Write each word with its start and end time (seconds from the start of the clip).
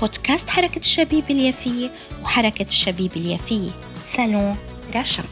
بودكاست 0.00 0.50
حركة 0.50 0.78
الشبيب 0.78 1.30
اليافية 1.30 1.90
وحركة 2.22 2.62
الشبيب 2.66 3.12
اليافية 3.16 3.70
سالون 4.16 4.56
رشا 4.96 5.22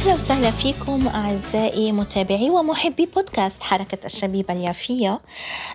أهلا 0.00 0.14
وسهلا 0.14 0.50
فيكم 0.50 1.08
أعزائي 1.08 1.92
متابعي 1.92 2.50
ومحبي 2.50 3.06
بودكاست 3.06 3.62
حركة 3.62 4.06
الشبيبة 4.06 4.54
اليافية 4.54 5.20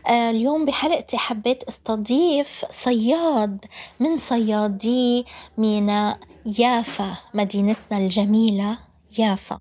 آه 0.07 0.29
اليوم 0.29 0.65
بحلقتي 0.65 1.17
حبيت 1.17 1.63
أستضيف 1.63 2.65
صياد 2.69 3.65
من 3.99 4.17
صيادي 4.17 5.25
ميناء 5.57 6.19
يافا 6.59 7.17
مدينتنا 7.33 7.97
الجميلة 7.97 8.77
يافا. 9.19 9.59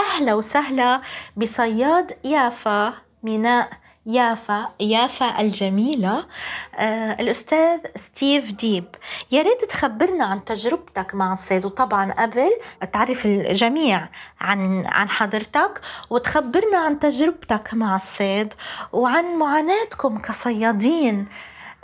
أهلا 0.00 0.34
وسهلا 0.34 1.00
بصياد 1.36 2.12
يافا 2.24 2.94
ميناء 3.22 3.70
يافا 4.06 4.74
يافا 4.80 5.40
الجميلة. 5.40 6.26
آه 6.74 7.12
الأستاذ 7.20 7.80
ستيف 7.96 8.52
ديب. 8.52 8.84
يا 9.30 9.42
ريت 9.42 9.64
تخبرنا 9.64 10.24
عن 10.24 10.44
تجربتك 10.44 11.14
مع 11.14 11.32
الصيد 11.32 11.64
وطبعا 11.64 12.12
قبل 12.12 12.50
تعرف 12.92 13.26
الجميع 13.26 14.08
عن 14.40 14.86
عن 14.86 15.08
حضرتك 15.08 15.80
وتخبرنا 16.10 16.78
عن 16.78 16.98
تجربتك 16.98 17.74
مع 17.74 17.96
الصيد 17.96 18.54
وعن 18.92 19.24
معاناتكم 19.38 20.18
كصيادين 20.18 21.28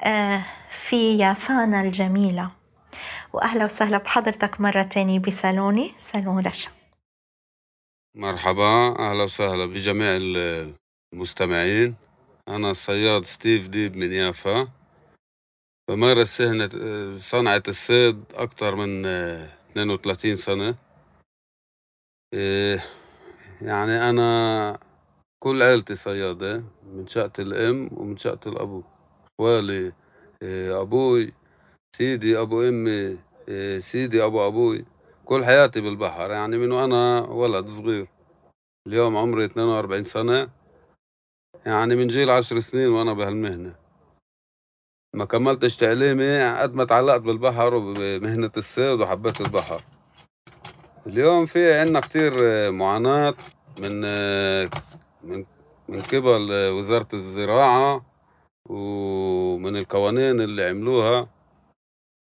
آه 0.00 0.44
في 0.70 1.18
يافانا 1.18 1.80
الجميلة. 1.80 2.50
وأهلا 3.32 3.64
وسهلا 3.64 3.98
بحضرتك 3.98 4.60
مرة 4.60 4.82
تانية 4.82 5.18
بصالوني 5.18 5.94
صالون 6.12 6.46
رشا. 6.46 6.70
مرحبا 8.14 8.96
أهلا 8.98 9.22
وسهلا 9.22 9.66
بجميع 9.66 10.08
المستمعين. 11.14 12.09
أنا 12.50 12.70
الصياد 12.70 13.24
ستيف 13.24 13.68
ديب 13.68 13.96
من 13.96 14.12
يافا 14.12 14.68
بمارس 15.90 16.36
مهنة 16.36 16.68
صنعة 17.18 17.62
الصيد 17.68 18.24
أكتر 18.34 18.76
من 18.76 19.06
32 19.06 20.36
سنة. 20.36 20.74
إيه، 22.34 22.84
يعني 23.62 24.10
أنا 24.10 24.78
كل 25.42 25.62
عيلتي 25.62 25.94
صيادة 25.94 26.64
من 26.92 27.06
شقة 27.06 27.32
الأم 27.38 27.90
ومن 27.92 28.16
شقة 28.16 28.48
الأبو. 28.50 28.82
إخوالي 29.40 29.92
إيه، 30.42 30.80
أبوي 30.80 31.32
سيدي 31.96 32.40
أبو 32.40 32.62
أمي 32.68 33.18
إيه، 33.48 33.78
سيدي 33.78 34.24
أبو 34.24 34.46
أبوي. 34.46 34.84
كل 35.24 35.44
حياتي 35.44 35.80
بالبحر 35.80 36.30
يعني 36.30 36.58
من 36.58 36.72
وأنا 36.72 37.20
ولد 37.20 37.68
صغير. 37.68 38.08
اليوم 38.86 39.16
عمري 39.16 39.44
42 39.44 40.04
سنة. 40.04 40.59
يعني 41.66 41.96
من 41.96 42.08
جيل 42.08 42.30
عشر 42.30 42.60
سنين 42.60 42.88
وأنا 42.88 43.12
بهالمهنة. 43.12 43.74
ما 45.14 45.24
كملتش 45.24 45.76
تعليمي 45.76 46.58
قد 46.58 46.74
ما 46.74 46.84
تعلقت 46.84 47.20
بالبحر 47.20 47.74
وبمهنة 47.74 48.50
الصيد 48.56 49.00
وحبيت 49.00 49.40
البحر. 49.40 49.82
اليوم 51.06 51.46
في 51.46 51.80
عنا 51.80 52.00
كتير 52.00 52.32
معاناة 52.70 53.34
من 53.80 54.00
من 55.22 55.44
من 55.88 56.00
قبل 56.00 56.52
وزارة 56.70 57.08
الزراعة 57.14 58.04
ومن 58.68 59.76
القوانين 59.76 60.40
اللي 60.40 60.64
عملوها 60.64 61.28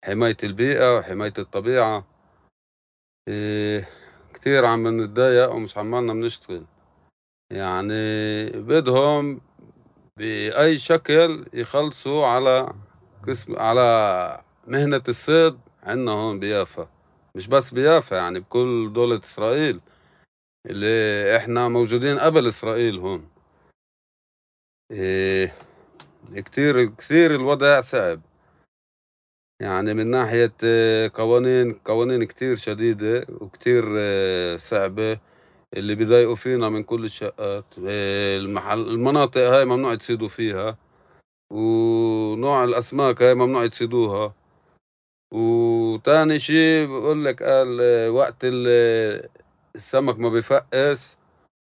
حماية 0.04 0.36
البيئة 0.44 0.98
وحماية 0.98 1.34
الطبيعة. 1.38 2.04
إيه 3.28 3.88
كتير 4.34 4.64
عم 4.64 5.02
نتضايق 5.02 5.52
ومش 5.52 5.78
عمالنا 5.78 6.12
بنشتغل. 6.12 6.64
يعني 7.52 8.50
بدهم 8.50 9.40
بأي 10.16 10.78
شكل 10.78 11.46
يخلصوا 11.54 12.26
على 12.26 12.74
قسم 13.28 13.56
على 13.56 14.42
مهنة 14.66 15.02
الصيد 15.08 15.58
عنا 15.82 16.12
هون 16.12 16.40
بيافا. 16.40 16.88
مش 17.34 17.48
بس 17.48 17.74
بيافا 17.74 18.14
يعني 18.16 18.40
بكل 18.40 18.92
دولة 18.92 19.18
إسرائيل 19.18 19.80
اللي 20.66 21.36
إحنا 21.36 21.68
موجودين 21.68 22.18
قبل 22.18 22.46
إسرائيل 22.48 22.98
هون. 22.98 23.28
إيه 24.90 25.54
كتير 26.36 26.84
كتير 26.86 27.34
الوضع 27.34 27.80
صعب. 27.80 28.20
يعني 29.62 29.94
من 29.94 30.06
ناحية 30.10 30.52
قوانين 31.14 31.72
قوانين 31.72 32.24
كتير 32.24 32.56
شديدة 32.56 33.26
وكتير 33.40 33.84
صعبة. 34.58 35.31
اللي 35.76 35.94
بيضايقوا 35.94 36.36
فينا 36.36 36.68
من 36.68 36.82
كل 36.82 37.04
الشقات. 37.04 37.64
المحل 37.78 38.88
المناطق 38.88 39.40
هاي 39.40 39.64
ممنوع 39.64 39.94
تصيدوا 39.94 40.28
فيها. 40.28 40.78
ونوع 41.52 42.64
الأسماك 42.64 43.22
هاي 43.22 43.34
ممنوع 43.34 43.66
تصيدوها 43.66 44.34
وتاني 45.32 46.38
شي 46.38 46.86
بقول 46.86 47.24
لك 47.24 47.42
قال 47.42 47.80
وقت 48.08 48.36
السمك 49.74 50.18
ما 50.18 50.28
بيفقس 50.28 51.16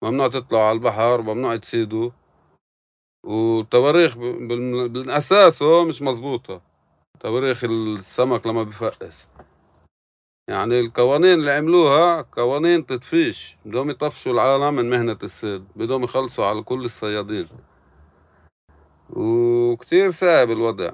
ممنوع 0.03 0.27
تطلعوا 0.27 0.63
على 0.63 0.75
البحر 0.75 1.21
ممنوع 1.21 1.55
تصيدوا 1.55 2.11
والتواريخ 3.25 4.17
بالأساس 4.17 5.63
هو 5.63 5.85
مش 5.85 6.01
مزبوطة 6.01 6.61
تواريخ 7.19 7.63
السمك 7.63 8.47
لما 8.47 8.63
بيفقس 8.63 9.27
يعني 10.49 10.79
القوانين 10.79 11.33
اللي 11.33 11.51
عملوها 11.51 12.21
قوانين 12.31 12.85
تطفيش 12.85 13.57
بدهم 13.65 13.89
يطفشوا 13.89 14.33
العالم 14.33 14.75
من 14.75 14.89
مهنة 14.89 15.17
الصيد 15.23 15.65
بدهم 15.75 16.03
يخلصوا 16.03 16.45
على 16.45 16.61
كل 16.61 16.85
الصيادين. 16.85 17.47
وكتير 19.09 20.11
صعب 20.11 20.51
الوضع. 20.51 20.91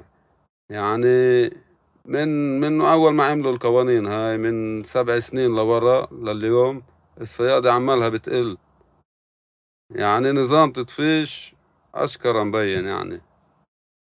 يعني 0.69 1.49
من 2.05 2.59
من 2.59 2.81
أول 2.81 3.13
ما 3.13 3.25
عملوا 3.25 3.51
القوانين 3.51 4.07
هاي 4.07 4.37
من 4.37 4.83
سبع 4.83 5.19
سنين 5.19 5.55
لورا 5.55 6.07
لليوم 6.11 6.83
الصيادة 7.21 7.73
عمالها 7.73 8.09
بتقل. 8.09 8.57
يعني 9.91 10.31
نظام 10.31 10.71
تطفيش 10.71 11.55
أشكرا 11.95 12.43
مبين 12.43 12.85
يعني. 12.85 13.21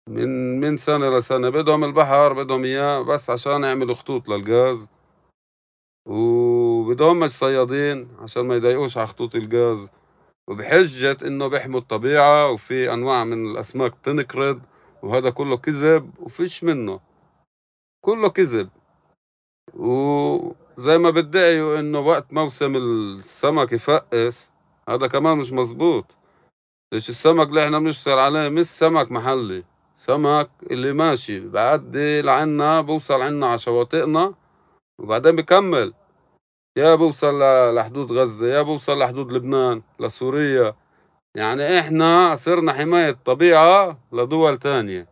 من 0.10 0.60
من 0.60 0.78
سنة 0.78 1.18
لسنة 1.18 1.50
بدهم 1.50 1.84
البحر 1.84 2.34
بدهم 2.34 2.64
إياه 2.64 3.02
بس 3.02 3.30
عشان 3.30 3.64
يعملوا 3.64 3.96
خطوط 3.96 4.30
للغاز. 4.30 4.90
وبدهم 6.10 7.20
مش 7.20 7.30
صيادين 7.32 8.08
عشان 8.20 8.48
ما 8.48 8.56
يضايقوش 8.56 8.98
على 8.98 9.08
خطوط 9.08 9.36
الغاز. 9.36 9.90
وبحجة 10.48 11.18
إنه 11.28 11.48
بيحموا 11.48 11.80
الطبيعة 11.80 12.52
وفي 12.52 12.94
أنواع 12.94 13.24
من 13.24 13.52
الأسماك 13.52 13.92
بتنقرض 13.98 14.62
وهذا 15.04 15.30
كله 15.30 15.58
كذب 15.58 16.12
وفيش 16.20 16.64
منه. 16.64 17.00
كله 18.06 18.30
كذب. 18.30 18.70
وزي 19.74 20.98
ما 20.98 21.10
بدعيوا 21.10 21.80
إنه 21.80 22.00
وقت 22.00 22.34
موسم 22.34 22.76
السمك 22.76 23.72
يفقس 23.74 24.50
هذا 24.90 25.08
كمان 25.08 25.38
مش 25.38 25.52
مزبوط 25.54 26.06
ليش 26.94 27.10
السمك 27.10 27.48
اللي 27.50 27.66
إحنا 27.66 27.80
بنشتغل 27.80 28.20
عليه 28.20 28.50
مش 28.50 28.66
سمك 28.66 29.12
محلي. 29.12 29.64
سمك 29.96 30.50
اللي 30.72 30.94
ماشي 30.94 31.40
بعدي 31.40 32.22
لعنا 32.22 32.82
بوصل 32.82 33.22
عنا 33.22 33.48
على 33.48 33.58
شواطئنا 33.58 34.34
وبعدين 35.00 35.36
بكمل. 35.36 35.94
يا 36.78 36.96
بوصل 36.96 37.40
لحدود 37.76 38.12
غزة 38.12 38.48
يا 38.48 38.62
بوصل 38.62 39.00
لحدود 39.00 39.32
لبنان 39.34 39.82
لسوريا. 40.00 40.76
يعني 41.36 41.80
إحنا 41.80 42.36
صرنا 42.36 42.74
حماية 42.74 43.18
طبيعة 43.26 43.98
لدول 44.12 44.58
تانية. 44.58 45.08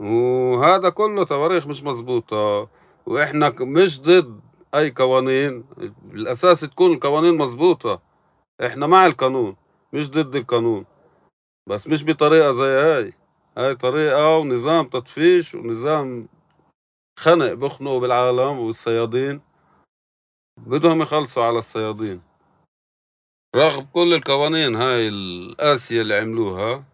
وهذا 0.00 0.88
كله 0.90 1.24
تواريخ 1.24 1.66
مش 1.66 1.82
مزبوطة 1.82 2.68
وإحنا 3.06 3.54
مش 3.60 4.02
ضد 4.02 4.40
أي 4.74 4.90
قوانين. 4.90 5.64
بالاساس 6.02 6.60
تكون 6.60 6.92
القوانين 6.92 7.38
مزبوطة 7.38 8.00
إحنا 8.66 8.86
مع 8.86 9.06
القانون 9.06 9.56
مش 9.92 10.10
ضد 10.10 10.36
القانون. 10.36 10.84
بس 11.66 11.86
مش 11.86 12.04
بطريقة 12.04 12.52
زي 12.52 12.82
هاي. 12.82 13.12
هاي 13.58 13.74
طريقة 13.74 14.38
ونظام 14.38 14.86
تطفيش 14.86 15.54
ونظام 15.54 16.28
خنق 17.18 17.52
بخنقوا 17.52 18.00
بالعالم 18.00 18.58
والصيادين 18.58 19.40
بدهم 20.58 21.02
يخلصوا 21.02 21.44
على 21.44 21.58
الصيادين. 21.58 22.22
رغم 23.56 23.86
كل 23.92 24.14
القوانين 24.14 24.76
هاي 24.76 25.08
القاسية 25.08 26.02
اللي 26.02 26.14
عملوها 26.14 26.84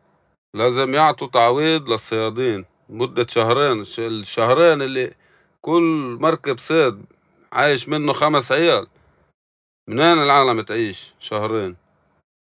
لازم 0.55 0.95
يعطوا 0.95 1.29
تعويض 1.29 1.91
للصيادين. 1.91 2.65
مدة 2.89 3.27
شهرين 3.27 3.85
الشهرين 3.99 4.83
اللي 4.83 5.15
كل 5.61 6.19
مركب 6.21 6.59
صيد 6.59 7.05
عايش 7.53 7.89
منه 7.89 8.13
خمس 8.13 8.53
عيال. 8.53 8.87
منين 9.89 10.23
العالم 10.23 10.61
تعيش؟ 10.61 11.15
شهرين. 11.21 11.77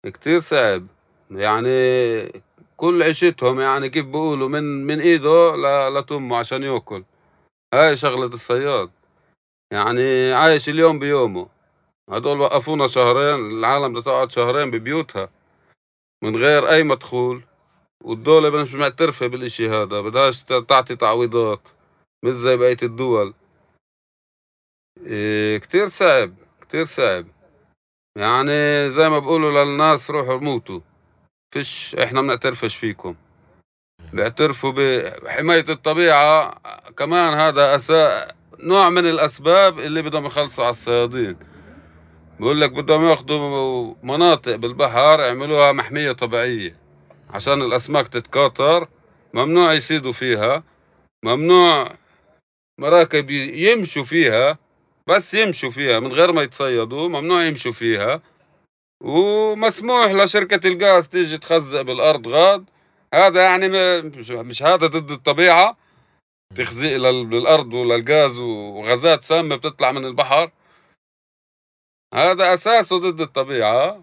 كتير 0.07 0.41
صعب. 0.41 0.87
يعني 1.31 1.69
كل 2.77 3.03
عيشتهم 3.03 3.61
يعني 3.61 3.89
كيف 3.89 4.05
بيقولوا 4.05 4.49
من 4.49 4.87
من 4.87 5.01
إيده 5.01 5.57
لتمه 5.89 6.37
عشان 6.37 6.63
يأكل. 6.63 7.05
هاي 7.75 7.97
شغلة 7.97 8.27
الصياد. 8.27 8.91
يعني 9.73 10.33
عايش 10.33 10.69
اليوم 10.69 10.99
بيومه. 10.99 11.49
هدول 12.11 12.41
وقفونا 12.41 12.87
شهرين 12.87 13.59
العالم 13.59 13.93
بدها 13.93 14.03
تقعد 14.03 14.31
شهرين 14.31 14.71
ببيوتها 14.71 15.31
من 16.23 16.37
غير 16.37 16.69
أي 16.69 16.83
مدخول. 16.83 17.43
والدولة 18.05 18.51
مش 18.63 18.75
معترفة 18.75 19.27
بالإشي 19.27 19.69
هذا 19.69 20.01
بدهاش 20.01 20.43
تعطي 20.43 20.97
تعويضات 20.97 21.69
مش 22.25 22.33
زي 22.33 22.57
بقية 22.57 22.77
الدول. 22.83 23.35
إيه 25.07 25.59
كتير 25.59 25.89
صعب 25.89 26.35
كتير 26.61 26.85
صعب. 26.85 27.27
يعني 28.17 28.91
زي 28.91 29.09
ما 29.09 29.19
بقولوا 29.19 29.65
للناس 29.65 30.11
روحوا 30.11 30.37
موتوا. 30.37 30.81
فيش 31.55 31.95
إحنا 31.95 32.21
بنعترفش 32.21 32.77
فيكم. 32.77 33.15
بيعترفوا 34.13 34.73
بحماية 35.25 35.65
الطبيعة 35.69 36.61
كمان 36.97 37.35
هذا 37.35 37.77
أسا... 37.77 38.29
نوع 38.61 38.91
من 38.91 39.07
الأسباب 39.07 39.79
اللي 39.79 40.03
بدهم 40.03 40.27
يخلصوا 40.27 40.65
على 40.65 40.71
الصيادين. 40.71 41.37
بقول 42.41 42.61
لك 42.61 42.73
بدهم 42.73 43.05
ياخذوا 43.05 43.95
مناطق 44.03 44.57
بالبحر 44.57 45.21
يعملوها 45.21 45.73
محمية 45.73 46.13
طبيعية 46.13 46.77
عشان 47.31 47.63
الأسماك 47.63 48.09
تتكاثر. 48.09 48.89
ممنوع 49.35 49.73
يصيدوا 49.73 50.13
فيها. 50.13 50.63
ممنوع 51.25 51.93
مراكب 52.81 53.31
يمشوا 53.31 54.05
فيها. 54.05 54.59
بس 55.07 55.35
يمشوا 55.35 55.71
فيها 55.71 56.01
من 56.01 56.13
غير 56.13 56.33
ما 56.33 56.43
يتصيدوا. 56.43 57.09
ممنوع 57.09 57.45
يمشوا 57.45 57.73
فيها. 57.73 58.23
ومسموح 59.03 60.13
لشركة 60.13 60.69
الغاز 60.69 61.09
تيجي 61.09 61.39
تخزق 61.39 61.83
بالأرض 61.83 62.29
غاد. 62.29 62.65
هذا 63.15 63.43
يعني 63.43 63.69
مش 64.43 64.63
هذا 64.63 64.87
ضد 64.87 65.11
الطبيعة. 65.11 65.77
تخزيق 66.57 66.97
للأرض 66.97 67.75
وللغاز 67.75 68.39
وغازات 68.39 69.23
سامة 69.23 69.57
بتطلع 69.57 69.93
من 69.93 70.05
البحر. 70.05 70.51
هذا 72.15 72.55
أساسه 72.55 72.99
ضد 72.99 73.21
الطبيعة. 73.21 74.03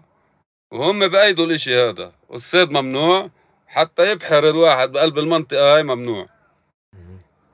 وهم 0.72 1.08
بأيدوا 1.08 1.46
الإشي 1.46 1.76
هذا. 1.76 2.12
والصيد 2.28 2.70
ممنوع. 2.70 3.30
حتى 3.66 4.10
يبحر 4.10 4.48
الواحد 4.48 4.92
بقلب 4.92 5.18
المنطقة 5.18 5.74
هاي 5.76 5.82
ممنوع. 5.82 6.26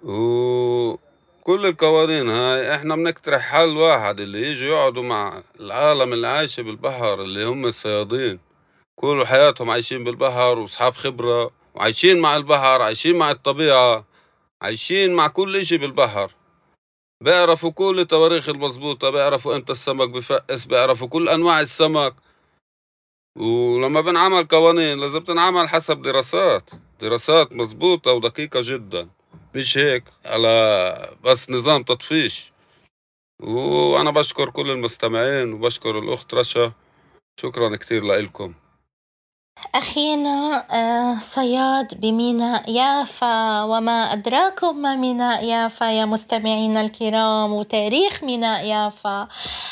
وكل 0.02 1.66
القوانين 1.66 2.28
هاي 2.30 2.74
إحنا 2.74 2.96
بنقترح 2.96 3.42
حل 3.42 3.76
واحد 3.76 4.20
اللي 4.20 4.46
يجوا 4.46 4.68
يقعدوا 4.68 5.02
مع 5.02 5.42
العالم 5.60 6.12
اللي 6.12 6.28
عايشة 6.28 6.62
بالبحر 6.62 7.22
اللي 7.22 7.44
هم 7.44 7.66
الصيادين. 7.66 8.40
كل 9.00 9.26
حياتهم 9.26 9.70
عايشين 9.70 10.04
بالبحر 10.04 10.58
وأصحاب 10.58 10.94
خبرة 10.94 11.50
وعايشين 11.74 12.20
مع 12.20 12.36
البحر 12.36 12.82
عايشين 12.82 13.18
مع 13.18 13.30
الطبيعة. 13.30 14.11
عايشين 14.62 15.14
مع 15.14 15.28
كل 15.28 15.56
إشي 15.56 15.78
بالبحر. 15.78 16.34
بيعرفوا 17.24 17.70
كل 17.70 18.00
التواريخ 18.00 18.48
المظبوطة 18.48 19.10
بيعرفوا 19.10 19.56
إمتى 19.56 19.72
السمك 19.72 20.08
بفقس 20.08 20.64
بيعرفوا 20.64 21.08
كل 21.08 21.28
أنواع 21.28 21.60
السمك. 21.60 22.14
ولما 23.38 24.00
بنعمل 24.00 24.44
قوانين 24.44 24.98
لازم 25.00 25.24
تنعمل 25.24 25.68
حسب 25.68 26.02
دراسات. 26.02 26.70
دراسات 27.00 27.52
مظبوطة 27.52 28.12
ودقيقة 28.12 28.60
جدا. 28.62 29.08
مش 29.54 29.78
هيك؟ 29.78 30.04
على 30.24 31.16
بس 31.24 31.50
نظام 31.50 31.82
تطفيش. 31.82 32.52
وأنا 33.42 34.10
بشكر 34.10 34.50
كل 34.50 34.70
المستمعين 34.70 35.52
وبشكر 35.52 35.98
الأخت 35.98 36.34
رشا. 36.34 36.72
شكرا 37.40 37.76
كتير 37.76 38.04
لإلكم. 38.04 38.54
أخينا 39.74 40.64
آه، 40.70 41.18
صياد 41.18 42.00
بميناء 42.00 42.70
يافا 42.70 43.62
وما 43.62 44.12
أدراكم 44.12 44.76
ما 44.76 44.96
ميناء 44.96 45.44
يافا. 45.44 45.84
يا 45.90 46.04
مستمعينا 46.04 46.80
الكرام 46.80 47.52
وتاريخ 47.52 48.24
ميناء 48.24 48.66
يافا. 48.66 49.28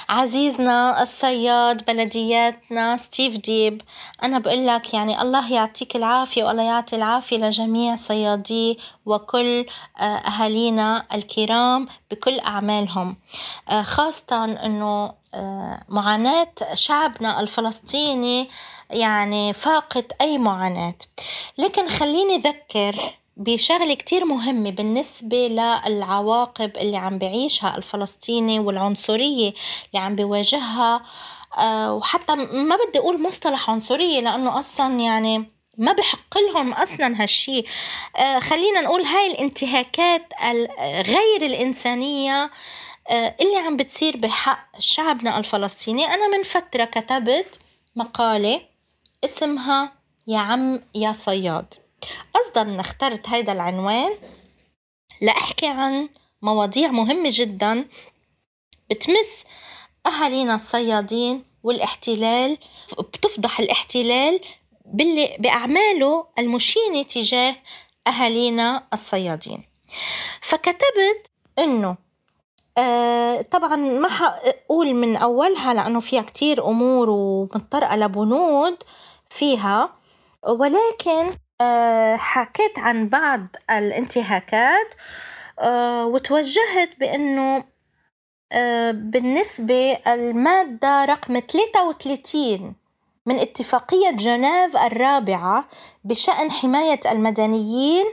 عزيزنا 0.09 1.03
الصياد 1.03 1.85
بلدياتنا 1.85 2.97
ستيف 2.97 3.37
ديب. 3.37 3.83
أنا 4.23 4.39
بقول 4.39 4.67
لك 4.67 4.95
يعني 4.95 5.23
الله 5.23 5.53
يعطيك 5.53 5.97
العافية 5.97 6.45
والله 6.45 6.63
يعطي 6.63 6.97
العافية 6.97 7.37
لجميع 7.37 7.97
صيادي 7.97 8.79
وكل 9.07 9.67
آه، 10.01 10.03
أهالينا 10.03 11.07
الكرام 11.15 11.89
بكل 12.11 12.41
أعمالهم. 12.41 13.17
آه، 13.71 13.83
خاصة 13.83 14.45
أنه 14.45 15.20
معاناة 15.89 16.53
شعبنا 16.75 17.41
الفلسطيني 17.41 18.49
يعني 18.91 19.53
فاقت 19.53 20.13
أي 20.21 20.39
معاناة. 20.39 20.95
لكن 21.59 21.89
خليني 21.89 22.37
أذكر 22.37 22.97
بشغلة 23.37 23.95
كتير 23.95 24.25
مهمة 24.25 24.71
بالنسبة 24.71 25.37
للعواقب 25.87 26.77
اللي 26.77 26.97
عم 26.97 27.19
بعيشها 27.19 27.77
الفلسطيني 27.77 28.59
والعنصرية 28.59 29.49
اللي 29.89 30.05
عم 30.05 30.17
بيواجهها. 30.17 31.03
آه، 31.59 31.95
وحتى 31.95 32.35
ما 32.37 32.77
بدي 32.89 32.99
أقول 32.99 33.23
مصطلح 33.23 33.71
عنصرية 33.71 34.21
لأنه 34.21 34.59
أصلا 34.59 35.01
يعني 35.01 35.61
ما 35.79 35.93
بحق 35.93 36.39
لهم 36.39 36.73
أصلا 36.73 37.23
هالشي. 37.23 37.65
آه 38.17 38.39
خلينا 38.39 38.81
نقول 38.81 39.03
هاي 39.03 39.27
الانتهاكات 39.27 40.23
غير 41.07 41.43
الإنسانية 41.43 42.51
اللي 43.11 43.57
عم 43.67 43.77
بتصير 43.77 44.17
بحق 44.17 44.79
شعبنا 44.79 45.39
الفلسطيني. 45.39 46.05
أنا 46.05 46.29
من 46.37 46.43
فترة 46.43 46.85
كتبت 46.85 47.59
مقالة 47.97 48.61
اسمها 49.25 49.93
يا 50.27 50.39
عم 50.39 50.83
يا 50.95 51.13
صياد 51.13 51.75
قصدا 52.35 52.81
اخترت 52.81 53.29
هيدا 53.29 53.53
العنوان 53.53 54.13
لأحكي 55.23 55.67
عن 55.67 56.09
مواضيع 56.43 56.91
مهمة 56.91 57.29
جدا 57.33 57.89
بتمس 58.91 59.45
أهالينا 60.07 60.55
الصيادين 60.55 61.45
والاحتلال 61.63 62.59
بتفضح 62.99 63.61
الاحتلال 63.61 64.41
باللي 64.85 65.37
بأعماله 65.39 66.27
المشينة 66.39 67.03
تجاه 67.03 67.57
أهالينا 68.07 68.87
الصيادين. 68.93 69.65
فكتبت 70.43 71.31
إنه 71.59 71.89
آه 71.89 72.10
طبعا 73.51 73.77
ما 73.77 74.09
حقول 74.09 74.95
من 74.95 75.17
أولها 75.17 75.75
لأنه 75.75 76.01
فيها 76.01 76.23
كتير 76.23 76.67
أمور 76.67 77.11
ومتطرقة 77.11 77.97
لبنود 77.97 78.77
فيها. 79.31 80.01
ولكن 80.49 81.33
آه، 81.61 82.17
حكيت 82.17 82.79
عن 82.79 83.09
بعض 83.09 83.47
الانتهاكات 83.71 84.95
آه، 85.59 86.07
وتوجهت 86.07 86.99
بأنه 87.01 87.65
آه، 88.53 88.91
بالنسبة 88.91 89.93
المادة 90.07 91.05
رقم 91.05 91.41
33 91.41 92.75
من 93.27 93.39
اتفاقية 93.39 94.11
جنيف 94.11 94.77
الرابعة 94.77 95.69
بشأن 96.05 96.51
حماية 96.51 97.01
المدنيين 97.11 98.07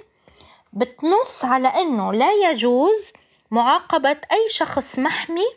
بتنص 0.73 1.45
على 1.45 1.67
أنه 1.67 2.13
لا 2.13 2.31
يجوز 2.49 3.11
معاقبة 3.51 4.17
أي 4.31 4.49
شخص 4.49 4.99
محمي 4.99 5.47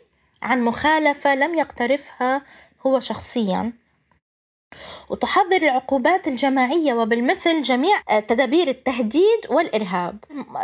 عن 0.41 0.61
مخالفة 0.61 1.35
لم 1.35 1.55
يقترفها 1.55 2.41
هو 2.85 2.99
شخصيا. 2.99 3.73
وتحضر 5.09 5.55
العقوبات 5.55 6.27
الجماعية 6.27 6.93
وبالمثل 6.93 7.61
جميع 7.61 7.99
تدابير 8.19 8.67
التهديد 8.67 9.39
والإرهاب. 9.49 10.17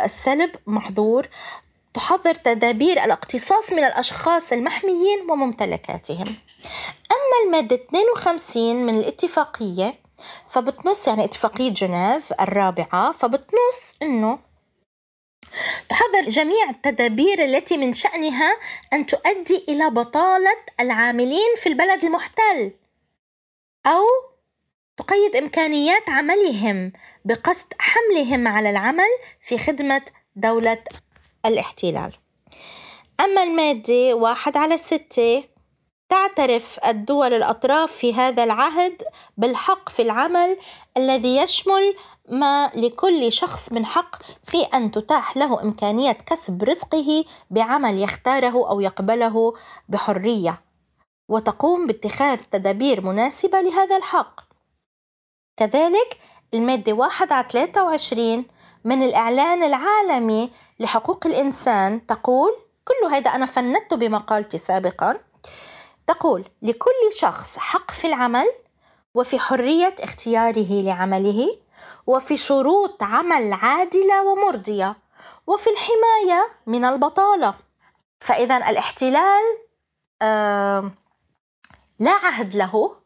السلب 0.04 0.50
محظور. 0.66 1.28
تحضر 1.94 2.34
تدابير 2.34 3.04
الاقتصاص 3.04 3.72
من 3.72 3.84
الأشخاص 3.84 4.52
المحميين 4.52 5.30
وممتلكاتهم. 5.30 6.36
أما 7.12 7.36
المادة 7.46 7.76
52 7.76 8.86
من 8.86 8.94
الاتفاقية 8.94 9.94
فبتنص 10.48 11.08
يعني 11.08 11.24
اتفاقية 11.24 11.68
جنيف 11.70 12.32
الرابعة 12.40 13.12
فبتنص 13.12 13.94
إنه 14.02 14.38
تحضر 15.88 16.22
جميع 16.22 16.70
التدابير 16.70 17.44
التي 17.44 17.76
من 17.76 17.92
شأنها 17.92 18.56
أن 18.92 19.06
تؤدي 19.06 19.64
إلى 19.68 19.90
بطالة 19.90 20.56
العاملين 20.80 21.54
في 21.56 21.68
البلد 21.68 22.04
المحتل 22.04 22.72
أو 23.86 24.04
تقيد 24.96 25.36
إمكانيات 25.36 26.08
عملهم 26.08 26.92
بقصد 27.24 27.72
حملهم 27.78 28.48
على 28.48 28.70
العمل 28.70 29.08
في 29.40 29.58
خدمة 29.58 30.02
دولة 30.36 30.84
الاحتلال. 31.46 32.12
أما 33.20 33.42
المادة 33.42 34.14
واحد 34.14 34.56
على 34.56 34.78
ستة 34.78 35.44
تعترف 36.08 36.78
الدول 36.86 37.34
الأطراف 37.34 37.92
في 37.92 38.14
هذا 38.14 38.44
العهد 38.44 39.02
بالحق 39.36 39.88
في 39.88 40.02
العمل 40.02 40.58
الذي 40.96 41.36
يشمل 41.36 41.96
ما 42.28 42.70
لكل 42.74 43.32
شخص 43.32 43.72
من 43.72 43.86
حق 43.86 44.16
في 44.44 44.62
أن 44.62 44.90
تتاح 44.90 45.36
له 45.36 45.62
إمكانية 45.62 46.12
كسب 46.12 46.62
رزقه 46.62 47.24
بعمل 47.50 48.02
يختاره 48.02 48.70
أو 48.70 48.80
يقبله 48.80 49.54
بحرية. 49.88 50.60
وتقوم 51.28 51.86
باتخاذ 51.86 52.36
تدابير 52.36 53.00
مناسبة 53.00 53.60
لهذا 53.60 53.96
الحق. 53.96 54.40
كذلك 55.56 56.18
المادة 56.54 56.92
1 56.92 57.32
على 57.32 57.46
23 57.50 58.44
من 58.84 59.02
الإعلان 59.02 59.62
العالمي 59.62 60.50
لحقوق 60.80 61.26
الإنسان 61.26 62.06
تقول 62.06 62.56
كل 62.84 63.14
هذا 63.14 63.30
أنا 63.30 63.46
فندته 63.46 63.96
بمقالتي 63.96 64.58
سابقا 64.58 65.27
تقول 66.08 66.44
لكل 66.62 67.12
شخص 67.12 67.58
حق 67.58 67.90
في 67.90 68.06
العمل 68.06 68.46
وفي 69.14 69.38
حرية 69.38 69.94
اختياره 70.00 70.82
لعمله 70.82 71.58
وفي 72.06 72.36
شروط 72.36 73.02
عمل 73.02 73.52
عادلة 73.52 74.24
ومرضية 74.24 74.96
وفي 75.46 75.70
الحماية 75.70 76.48
من 76.66 76.84
البطالة. 76.84 77.54
فإذا 78.20 78.56
الاحتلال 78.56 79.42
لا 81.98 82.12
عهد 82.22 82.56
له 82.56 82.96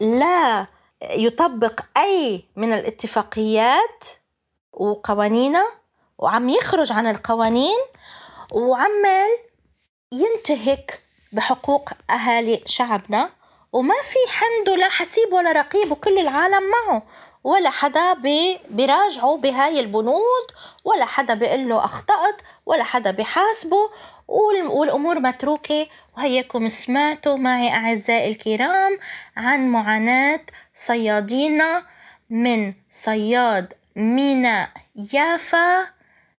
لا 0.00 0.66
يطبق 1.02 1.80
أي 1.96 2.44
من 2.56 2.72
الاتفاقيات 2.72 4.04
وقوانينه 4.72 5.64
وعم 6.18 6.48
يخرج 6.48 6.92
عن 6.92 7.06
القوانين 7.06 7.78
وعمال 8.52 9.28
ينتهك 10.12 11.02
بحقوق 11.32 11.90
أهالي 12.10 12.62
شعبنا 12.66 13.30
وما 13.72 13.94
في 14.02 14.18
عنده 14.44 14.76
لا 14.76 14.88
حسيب 14.88 15.32
ولا 15.32 15.52
رقيب 15.52 15.92
وكل 15.92 16.18
العالم 16.18 16.62
معه. 16.70 17.02
ولا 17.44 17.70
حدا 17.70 18.14
بيراجعه 18.70 19.36
بهاي 19.36 19.80
البنود 19.80 20.46
ولا 20.84 21.04
حدا 21.04 21.34
بيقول 21.34 21.68
له 21.68 21.84
أخطأت 21.84 22.42
ولا 22.66 22.84
حدا 22.84 23.10
بيحاسبه. 23.10 23.90
والأمور 24.28 25.20
متروكة. 25.20 25.86
وهيكم 26.16 26.68
سمعتوا 26.68 27.36
معي 27.36 27.68
أعزائي 27.72 28.30
الكرام 28.30 28.98
عن 29.36 29.68
معاناة 29.68 30.40
صيادينا 30.74 31.86
من 32.30 32.74
صياد 32.90 33.72
ميناء 33.96 34.70
يافا 35.12 35.86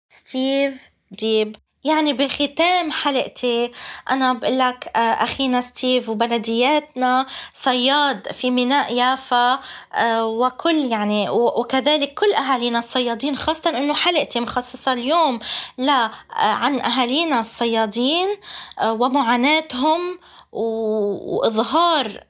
ستيف 0.10 0.90
جيب. 1.14 1.56
يعني 1.84 2.14
بختام 2.14 2.92
حلقتي. 2.92 3.72
أنا 4.12 4.34
بقول 4.34 4.60
لك 4.60 4.92
آه، 4.96 5.00
أخينا 5.00 5.62
ستيف 5.62 6.10
وبلدياتنا 6.10 7.26
صياد 7.54 8.28
في 8.32 8.52
ميناء 8.52 8.94
يافا 8.94 9.60
آه، 9.94 10.26
وكل 10.26 10.76
يعني 10.76 11.30
وكذلك 11.30 12.14
كل 12.14 12.34
أهالينا 12.34 12.80
الصيادين 12.80 13.38
خاصة 13.38 13.70
أنه 13.70 13.94
حلقتي 13.94 14.40
مخصصة 14.40 14.94
اليوم 14.94 15.40
لا 15.78 16.06
آه، 16.06 16.12
عن 16.38 16.80
أهالينا 16.82 17.40
الصيادين 17.40 18.28
ومعاناتهم 18.86 20.20
وإظهار 20.52 22.24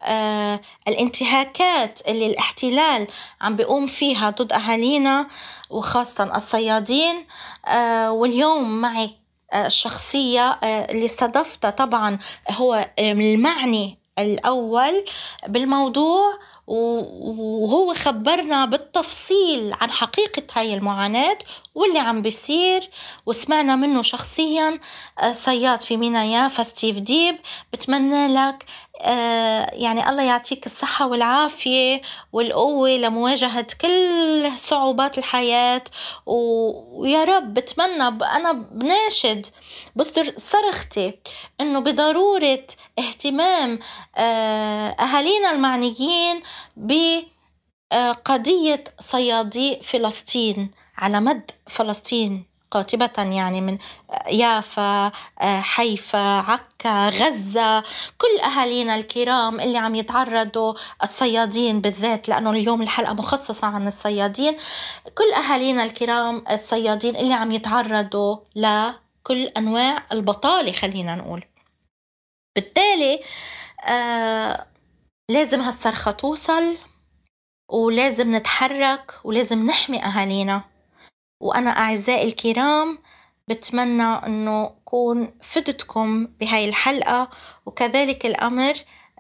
الانتهاكات 0.88 2.02
اللي 2.08 2.26
الاحتلال 2.26 3.08
عم 3.42 3.56
بيقوم 3.56 3.88
فيها 3.88 4.30
ضد 4.30 4.54
أهالينا 4.54 5.28
وخاصة 5.70 6.36
الصيادين 6.36 7.26
واليوم 8.10 8.82
معي 8.82 9.20
الشخصية 9.56 10.42
آه، 10.64 10.92
اللي 10.92 11.06
استضفتها 11.06 11.70
طبعا 11.70 12.18
هو 12.52 12.90
المعني 13.00 14.00
الأول 14.20 15.06
بالموضوع 15.48 16.34
وهو 16.70 17.94
خبرنا 17.94 18.66
بالتفصيل 18.66 19.74
عن 19.82 19.92
حقيقة 19.92 20.44
هاي 20.54 20.74
المعاناة 20.74 21.38
واللي 21.76 22.00
عم 22.00 22.22
بيصير 22.22 22.90
وسمعنا 23.26 23.76
منه 23.76 24.02
شخصيا 24.02 24.80
آه، 25.20 25.32
صياد 25.32 25.82
في 25.82 25.98
مينا 25.98 26.24
يافا 26.26 26.64
ستيف 26.64 27.00
ديب. 27.00 27.36
بتمنى 27.74 28.28
لك 28.28 28.66
آه، 29.02 29.70
يعني 29.74 30.10
الله 30.10 30.24
يعطيك 30.24 30.66
الصحة 30.66 31.08
والعافية 31.08 32.02
والقوة 32.34 32.90
لمواجهة 32.90 33.68
كل 33.82 34.52
صعوبات 34.56 35.18
الحياة. 35.18 35.84
ويا 36.26 37.24
رب 37.24 37.54
بتمنى 37.54 38.04
أنا 38.08 38.52
بناشد 38.52 39.46
بصدر 39.96 40.34
صرختي 40.38 41.14
إنه 41.62 41.80
بضرورة 41.80 42.68
اهتمام 43.00 43.80
آه، 44.18 44.90
أهالينا 44.90 45.52
المعنيين 45.52 46.44
بقضية 47.92 48.84
صيادي 49.00 49.80
فلسطين 49.82 50.72
على 50.98 51.20
مد 51.20 51.52
فلسطين 51.68 52.50
قاطبة 52.72 53.12
يعني 53.18 53.62
من 53.62 53.78
يافا 54.32 55.12
حيفا 55.42 56.40
عكا 56.40 57.10
غزة 57.10 57.80
كل 58.18 58.40
أهالينا 58.44 58.96
الكرام 58.96 59.60
اللي 59.60 59.78
عم 59.78 59.96
يتعرضوا 59.96 60.74
الصيادين 61.04 61.82
بالذات 61.82 62.30
لأنه 62.30 62.50
اليوم 62.50 62.82
الحلقة 62.82 63.14
مخصصة 63.14 63.68
عن 63.68 63.88
الصيادين. 63.88 64.58
كل 65.18 65.34
أهالينا 65.34 65.84
الكرام 65.84 66.44
الصيادين 66.52 67.16
اللي 67.16 67.34
عم 67.34 67.52
يتعرضوا 67.52 68.38
لكل 68.56 69.44
أنواع 69.58 70.06
البطالة 70.12 70.72
خلينا 70.72 71.16
نقول. 71.16 71.44
بالتالي 72.56 73.20
آه 73.88 74.66
لازم 75.30 75.62
هالصرخة 75.62 76.12
توصل 76.12 76.78
ولازم 77.70 78.36
نتحرك 78.36 79.12
ولازم 79.24 79.66
نحمي 79.66 80.04
أهالينا. 80.06 80.64
وأنا 81.40 81.70
أعزائي 81.70 82.28
الكرام 82.28 83.00
بتمنى 83.48 84.04
أنه 84.04 84.72
كون 84.86 85.34
فدتكم 85.42 86.26
بهاي 86.26 86.70
الحلقة 86.70 87.30
وكذلك 87.66 88.26
الأمر 88.26 88.74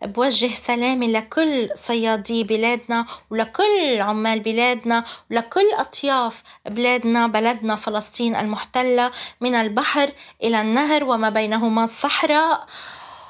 بوجه 0.03 0.55
سلامي 0.55 1.11
لكل 1.11 1.69
صيادي 1.75 2.43
بلادنا 2.43 3.05
ولكل 3.29 4.01
عمال 4.01 4.39
بلادنا 4.39 5.03
ولكل 5.31 5.71
أطياف 5.73 6.43
بلادنا 6.65 7.27
بلدنا 7.27 7.75
فلسطين 7.75 8.35
المحتلة 8.35 9.11
من 9.41 9.55
البحر 9.55 10.11
إلى 10.43 10.61
النهر 10.61 11.03
وما 11.03 11.29
بينهما 11.29 11.83
الصحراء. 11.83 12.65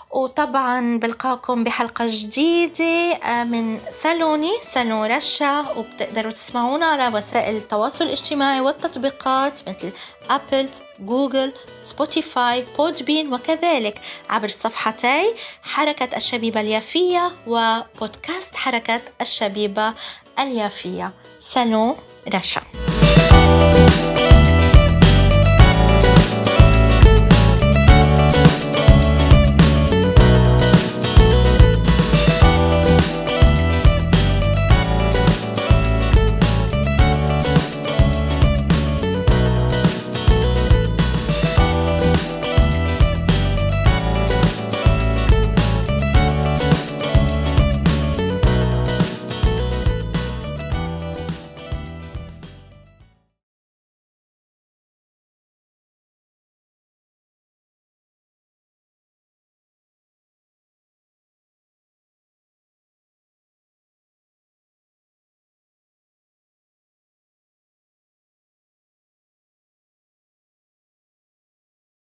وطبعا 0.09 0.97
بلقاكم 0.97 1.63
بحلقة 1.63 2.05
جديدة 2.09 2.83
آه، 2.83 3.43
من 3.43 3.79
سالوني 4.03 4.51
سالون 4.73 5.11
رشا 5.11 5.71
وبتقدروا 5.77 6.31
تسمعونا 6.31 6.85
على 6.85 7.17
وسائل 7.17 7.55
التواصل 7.55 8.05
الاجتماعي 8.05 8.61
والتطبيقات 8.61 9.69
مثل 9.69 9.91
Apple 10.29 10.69
Google 10.99 11.53
Spotify 11.81 12.65
Podbean 12.77 13.33
وكذلك. 13.33 14.01
عبر 14.29 14.47
صفحتي 14.47 15.33
حركة 15.63 16.17
الشبيبة 16.17 16.61
اليافية 16.61 17.31
وبودكاست 17.47 18.55
حركة 18.55 19.01
الشبيبة 19.21 19.93
اليافية. 20.39 21.13
سالون 21.39 21.95
رشا 22.33 22.61